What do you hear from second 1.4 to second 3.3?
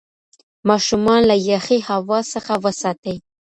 یخې هوا څخه وساتئ.